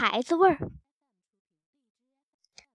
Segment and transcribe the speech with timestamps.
[0.00, 0.70] 孩子味儿。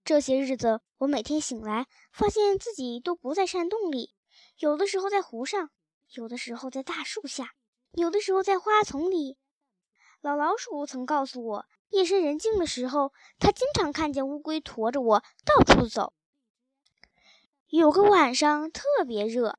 [0.04, 4.12] 这些日子，我每天醒来，发现自己都不在山洞里，
[4.58, 5.70] 有的时候在湖上，
[6.12, 7.54] 有的时候在大树下，
[7.92, 9.38] 有的时候在花丛里。
[10.20, 16.12] 老老鼠曾告诉我，夜深人静的时候，它经常看见乌龟驮着我到处走。
[17.68, 19.58] 有个晚上特别热，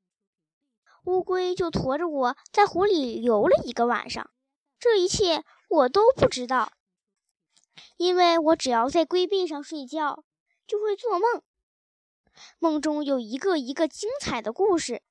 [1.05, 4.29] 乌龟就驮着我在湖里游了一个晚上。
[4.77, 6.73] 这一切我都不知道，
[7.97, 10.23] 因为我只要在龟背上睡觉。
[10.67, 11.43] 就会做梦，
[12.57, 15.03] 梦中有一个一个精彩的故事。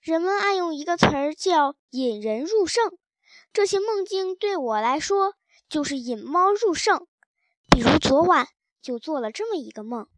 [0.00, 2.98] 人们爱用一个词儿叫“引人入胜”，
[3.54, 5.36] 这些梦境对我来说
[5.68, 7.06] 就是引猫入胜。
[7.70, 8.48] 比如昨晚
[8.82, 10.08] 就做了这么一个梦：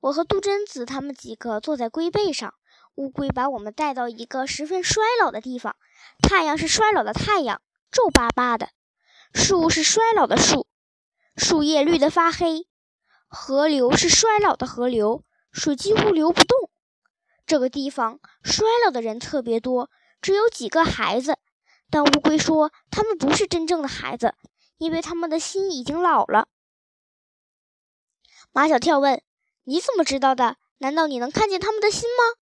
[0.00, 2.54] 我和杜真子他们几个坐在龟背上，
[2.96, 5.76] 乌龟把我们带到一个十分衰老的地方，
[6.20, 7.62] 太阳是衰老的太阳，
[7.92, 8.66] 皱巴巴的；
[9.36, 10.66] 树是衰老的树，
[11.36, 12.66] 树叶绿得发黑。
[13.28, 16.70] 河流是衰老的河流，水几乎流不动。
[17.44, 19.90] 这个地方衰老的人特别多，
[20.22, 21.38] 只有几个孩子。
[21.90, 24.34] 但乌龟说，他们不是真正的孩子，
[24.78, 26.48] 因为他们的心已经老了。
[28.52, 29.22] 马小跳问
[29.64, 30.56] ：“你怎么知道的？
[30.78, 32.40] 难道你能看见他们的心吗？”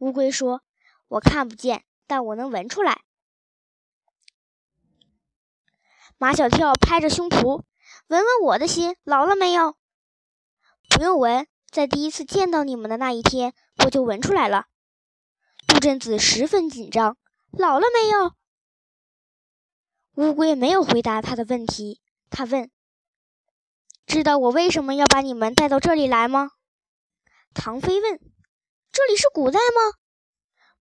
[0.00, 0.62] 乌龟说
[1.08, 3.02] ：“我看不见，但我能闻出来。”
[6.18, 7.62] 马小跳拍着胸脯
[8.08, 9.76] ：“闻闻我的心，老了没有？”
[10.88, 13.52] 不用闻，在第一次见到你们的那一天，
[13.84, 14.66] 我就闻出来了。
[15.66, 17.18] 杜真子十分紧张，
[17.50, 18.32] 老了没有？
[20.14, 22.00] 乌龟没有回答他的问题。
[22.30, 22.70] 他问
[24.06, 26.52] ：“知道我为什么要把你们带到这里来吗？”
[27.52, 28.18] 唐飞问
[28.90, 29.98] ：“这里是古代吗？”“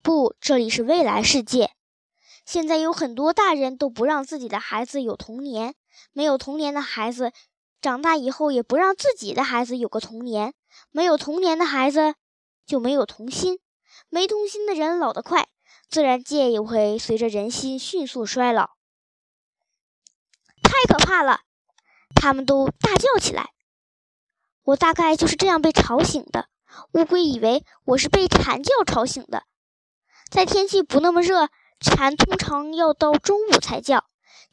[0.01, 1.74] 不，这里是未来世界。
[2.45, 5.75] 现在有很多大人都不让自己的孩子有童年，
[6.13, 7.33] 没有童年的孩子。”
[7.81, 10.55] 长大以后也不让自己的孩子有个童年，
[10.89, 12.15] 没有童年的孩子
[12.65, 13.59] 就没有童心，
[14.09, 15.47] 没童心的人老得快，
[15.87, 18.71] 自然界也会随着人心迅速衰老。
[20.63, 21.41] 太可怕了！
[22.15, 23.51] 他们都大叫起来。
[24.63, 26.49] 我大概就是这样被吵醒的。
[26.93, 29.43] 乌龟以为我是被蝉叫吵醒的。
[30.31, 31.49] 在天气不那么热，
[31.85, 34.05] 蝉通常要到中午才叫。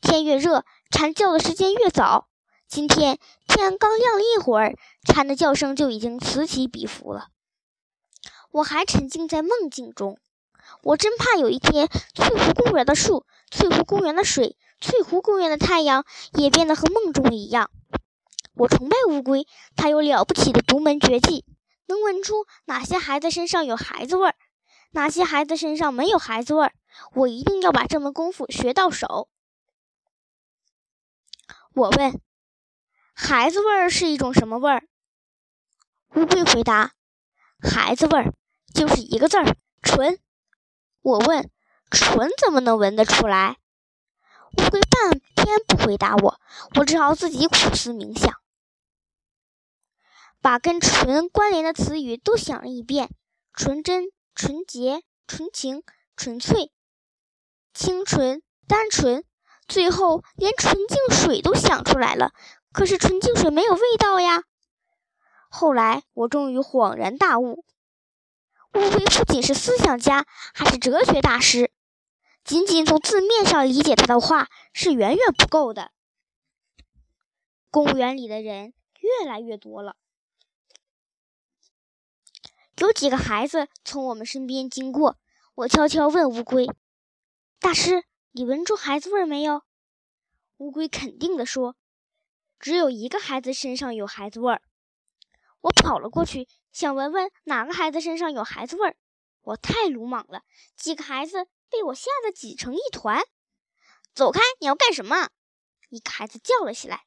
[0.03, 2.29] 天越热，蝉叫的时间越早。
[2.69, 7.29] 今天天刚亮了一会儿，蝉的叫声就已经此起彼伏了。
[8.51, 10.19] 我还沉浸在梦境中，
[10.83, 16.05] 我真怕有一天翠湖公园的树、翠湖公园的水、翠湖公园的太阳
[16.35, 17.71] 也变得和梦中一样。
[18.55, 21.47] 我崇拜乌龟，它有了不起的独门绝技，
[21.87, 24.35] 能闻出哪些孩子身上有孩子味儿，
[24.93, 26.73] 哪些孩子身上没有孩子味儿。
[27.15, 29.29] 我一定要把这门功夫学到手。
[31.75, 32.21] 我问。
[33.15, 34.89] 孩子味儿是一种什么味儿？
[36.15, 36.93] 乌龟回答
[37.63, 38.33] ：“孩子味儿
[38.75, 40.19] 就是一个字儿，纯。”
[41.03, 41.51] 我问
[41.91, 43.59] ：“纯怎么能闻得出来？”
[44.59, 46.41] 乌龟半天不回答我，
[46.77, 48.35] 我只好自己苦思冥想，
[50.41, 53.15] 把跟“纯”关联的词语都想了一遍：
[53.53, 55.83] 纯真、纯洁、纯情、
[56.17, 56.73] 纯粹、
[57.75, 59.25] 清纯、单纯，
[59.69, 62.33] 最后连纯净水都想出来了。
[62.73, 64.45] 可是纯净水没有味道呀。
[65.51, 67.65] 后来我终于恍然大悟：
[68.75, 71.71] 乌龟不仅是思想家，还是哲学大师。
[72.43, 75.93] 仅仅从字面上理解他的话是远远不够的。
[77.71, 79.97] 公园里的人越来越多了，
[82.83, 85.17] 有几个孩子从我们身边经过。
[85.55, 86.67] 我悄悄问乌龟
[87.61, 89.63] ：“大师，你闻出孩子味没有？”
[90.59, 91.77] 乌龟肯定地说。
[92.59, 94.63] 只有一个孩子身上有孩子味儿，
[95.61, 98.97] 我跑了过去，想闻闻哪个孩子身上有孩子味儿。
[99.43, 100.43] 我太鲁莽了，
[100.75, 103.23] 几个孩子被我吓得挤成一团。
[104.13, 104.41] 走开！
[104.59, 105.31] 你要干什么？
[105.89, 107.05] 一个孩子叫了起来。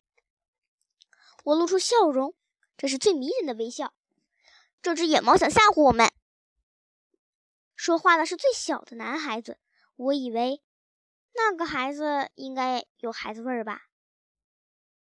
[1.44, 2.33] 我露出笑容，
[2.77, 3.94] 这是最迷人的微笑。
[4.86, 6.12] 这只野猫想吓唬我们。
[7.76, 9.58] 说话的是最小的男孩子，
[9.96, 10.62] 我以为
[11.34, 13.88] 那个孩子应该有孩子味儿吧。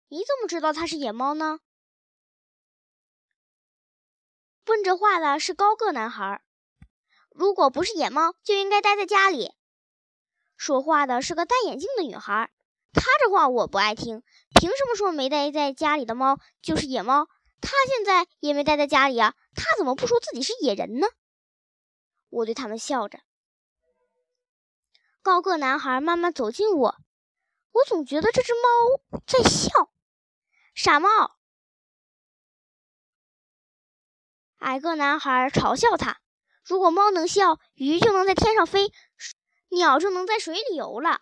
[0.07, 1.59] 你怎么知道它是野猫呢？
[4.65, 6.41] 问这话的是高个男孩。
[7.29, 9.53] 如果不是野猫，就应该待在家里。
[10.57, 12.49] 说话的是个戴眼镜的女孩。
[12.91, 14.23] 她这话我不爱听。
[14.59, 17.27] 凭什么说没待在家里的猫就是野猫？
[17.61, 21.07] 他现在也没待在家里啊，他怎么不说自己是野人呢？
[22.29, 23.19] 我对他们笑着。
[25.21, 26.95] 高个男孩慢慢走近，我
[27.71, 29.91] 我总觉得这只猫在笑。
[30.73, 31.09] 傻猫！
[34.59, 36.21] 矮个男孩嘲笑他
[36.63, 38.91] ：“如果猫能笑，鱼就能在天上飞，
[39.69, 41.21] 鸟就能在水里游了。”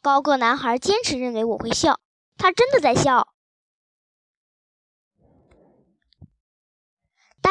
[0.00, 2.00] 高个男孩坚持认为我会笑，
[2.38, 3.34] 他真的在笑。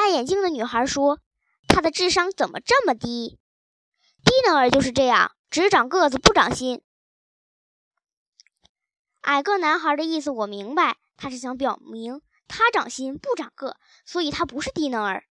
[0.05, 1.19] 戴眼镜的女孩说
[1.67, 3.39] ：“他的智商怎么这么低？
[4.23, 6.83] 低能儿就是这样，只长个子不长心。”
[9.21, 15.25] 矮个男孩的意思我明白，他是想表明他长心不长个，所以他不是低能儿。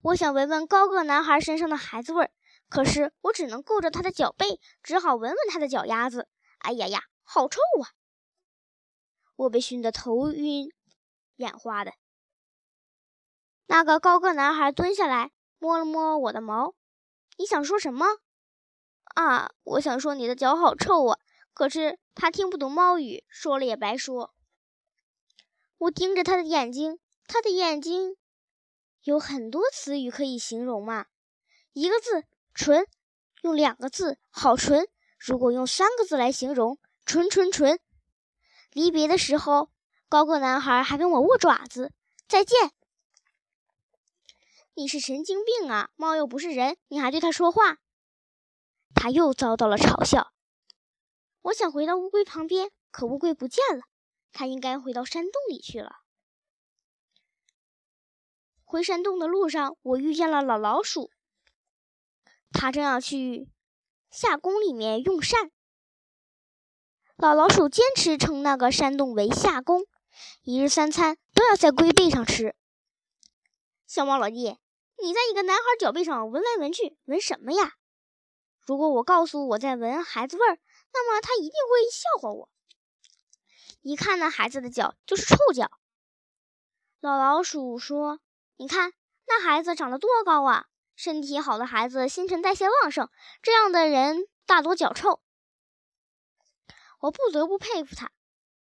[0.00, 2.32] 我想闻闻高个男孩身上的孩子味儿，
[2.68, 6.26] 可是我只能够着他的脚背，只好闻闻他的脚丫子。
[6.58, 7.94] 哎呀呀，好臭啊！
[9.36, 10.72] 我被熏得头晕。
[11.40, 11.94] 眼花的，
[13.66, 16.74] 那个高个男孩蹲下来，摸了摸我的毛。
[17.38, 18.04] 你想说什么？
[19.14, 21.18] 啊，我想说你的脚好臭啊！
[21.54, 24.34] 可是他听不懂猫语，说了也白说。
[25.78, 28.18] 我盯着他的眼睛，他的眼睛
[29.04, 31.06] 有很多词语可以形容嘛？
[31.72, 32.86] 一个字“纯”，
[33.40, 34.86] 用两个字“好纯”。
[35.18, 37.80] 如果用三个字来形容，“纯纯纯”。
[38.72, 39.70] 离别的时候。
[40.10, 41.92] 高个男孩还跟我握爪子，
[42.26, 42.72] 再见。
[44.74, 45.90] 你是神经病啊！
[45.94, 47.78] 猫又不是人，你还对它说话。
[48.92, 50.32] 他又遭到了嘲笑。
[51.42, 53.84] 我想回到乌龟旁边，可乌龟不见了，
[54.32, 56.00] 它应该回到山洞里去了。
[58.64, 61.12] 回山洞的路上，我遇见了老老鼠，
[62.50, 63.48] 它正要去
[64.10, 65.52] 夏宫里面用膳。
[67.14, 69.86] 老老鼠坚持称那个山洞为夏宫。
[70.42, 72.54] 一日三餐都要在龟背上吃。
[73.86, 74.58] 小猫老弟，
[75.02, 77.74] 你在一个男孩脚背上闻来闻去，闻什么呀？
[78.66, 80.58] 如果我告诉我在闻孩子味儿，
[80.92, 82.48] 那么他一定会笑话我。
[83.80, 85.70] 一看那孩子的脚就是臭脚。
[87.00, 88.20] 老老鼠说
[88.58, 88.92] ：“你看
[89.26, 90.66] 那孩子长得多高啊！
[90.94, 93.08] 身体好的孩子新陈代谢旺盛，
[93.42, 95.22] 这样的人大多脚臭。”
[97.00, 98.12] 我不得不佩服他。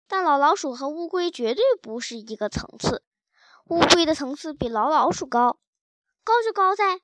[0.07, 3.03] 但老老鼠和乌龟绝对不是一个层次。
[3.65, 5.59] 乌龟的层次比老老鼠高，
[6.23, 7.01] 高就高在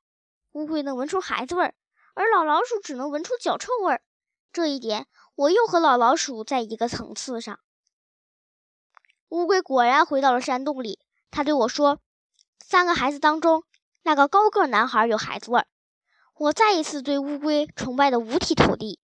[0.53, 1.75] 乌龟能闻出孩子味儿，
[2.13, 4.01] 而老老鼠只能闻出脚臭味儿。
[4.53, 7.59] 这一点，我又和老老鼠在一个层次上。
[9.29, 10.99] 乌龟果然回到了山洞里，
[11.31, 11.99] 他对我说
[12.63, 13.63] ：“三个孩子当中，
[14.03, 15.67] 那个高个男孩有孩子味儿。”
[16.37, 18.99] 我再一次对乌龟崇拜的五体投地。